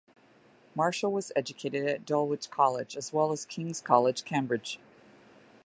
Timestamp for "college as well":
2.49-3.31